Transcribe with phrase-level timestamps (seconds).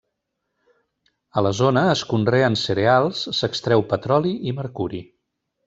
[1.41, 5.05] A la zona es conreen cereals, s'extreu petroli i mercuri.